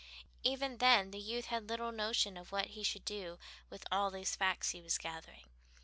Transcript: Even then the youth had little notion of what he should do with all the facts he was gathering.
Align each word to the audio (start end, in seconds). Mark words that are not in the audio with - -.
Even 0.43 0.77
then 0.79 1.11
the 1.11 1.19
youth 1.19 1.45
had 1.45 1.69
little 1.69 1.91
notion 1.91 2.35
of 2.35 2.51
what 2.51 2.69
he 2.69 2.81
should 2.81 3.05
do 3.05 3.37
with 3.69 3.85
all 3.91 4.09
the 4.09 4.23
facts 4.23 4.71
he 4.71 4.81
was 4.81 4.97
gathering. 4.97 5.45